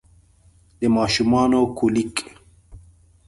د 0.79 0.81
ماشومانه 0.95 1.59
کولیک 1.77 2.17